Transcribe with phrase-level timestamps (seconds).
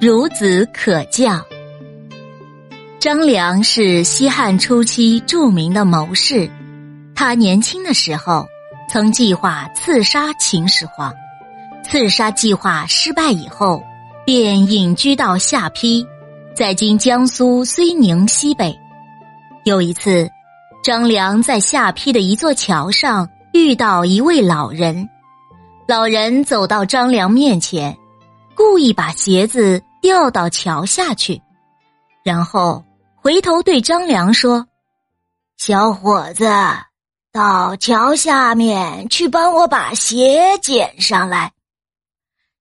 [0.00, 1.44] 孺子可教。
[3.00, 6.48] 张良是西汉初期著名的谋士，
[7.16, 8.46] 他年轻的时候
[8.88, 11.12] 曾计划刺杀秦始皇，
[11.82, 13.82] 刺杀计划失败以后，
[14.24, 16.06] 便隐居到下邳，
[16.54, 18.72] 在今江苏睢宁西北。
[19.64, 20.30] 有一次，
[20.84, 25.08] 张良在下邳的一座桥上遇到一位老人，
[25.88, 27.96] 老人走到张良面前，
[28.54, 31.40] 故意把鞋子掉到桥下去，
[32.24, 32.84] 然后。
[33.20, 34.68] 回头对张良说
[35.58, 36.48] ：“小伙子，
[37.32, 41.52] 到桥下面去帮我把鞋捡上来。”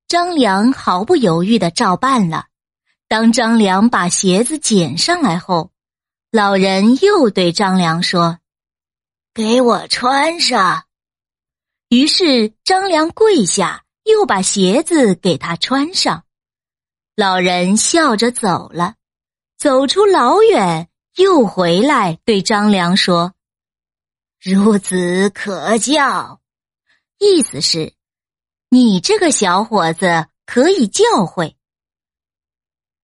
[0.09, 2.47] 张良毫不犹豫的照办了。
[3.07, 5.71] 当张良把鞋子捡上来后，
[6.31, 8.39] 老人又对张良说
[9.33, 10.83] ：“给我穿上。”
[11.89, 16.23] 于是张良跪下，又把鞋子给他穿上。
[17.19, 18.93] 老人笑着走了。
[19.57, 23.33] 走出老远，又回来对张良说
[24.39, 26.39] ：“孺子可教。”
[27.17, 27.95] 意思是，
[28.69, 31.55] 你这个小伙子可以教诲。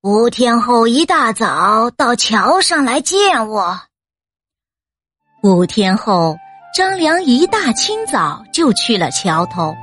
[0.04, 3.82] 五天后一大早到桥上来见我。
[5.42, 6.38] 五天后，
[6.76, 9.74] 张良一大清早就去了桥头，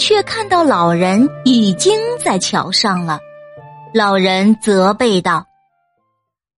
[0.00, 3.20] 却看到老人已经在桥上了。
[3.94, 5.44] 老人责备道。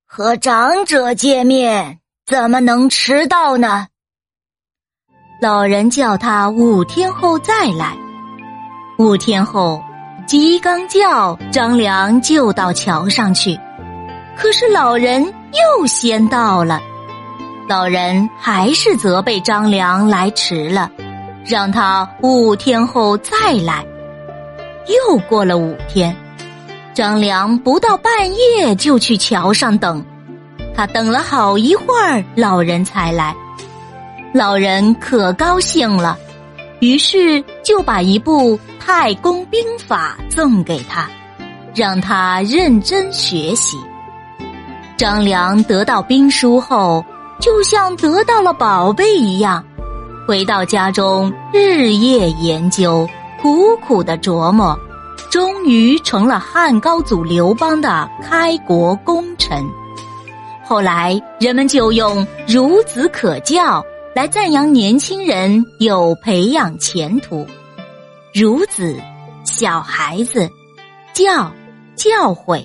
[0.06, 3.88] 和长者见面怎么能迟到呢？
[5.42, 7.96] 老人叫他五天后再来。
[8.98, 9.82] 五天后，
[10.28, 13.58] 鸡刚叫，张良就到桥上去。
[14.36, 16.80] 可是老人又先到了，
[17.68, 20.88] 老人还是责备张良来迟了，
[21.44, 23.84] 让他五天后再来。
[24.86, 26.16] 又过了五天。
[26.94, 30.04] 张良不到半夜就去桥上等，
[30.76, 33.34] 他等了好一会儿，老人才来。
[34.32, 36.16] 老人可高兴了，
[36.78, 41.10] 于是就把一部《太公兵法》赠给他，
[41.74, 43.76] 让他认真学习。
[44.96, 47.04] 张良得到兵书后，
[47.40, 49.64] 就像得到了宝贝一样，
[50.28, 53.08] 回到家中日夜研究，
[53.42, 54.78] 苦苦的琢磨。
[55.34, 59.68] 终于成了汉高祖刘邦的开国功臣。
[60.64, 63.84] 后来人们就用“孺子可教”
[64.14, 67.44] 来赞扬年轻人有培养前途。
[68.32, 68.96] 孺子，
[69.44, 70.48] 小孩子；
[71.12, 71.50] 教，
[71.96, 72.64] 教诲。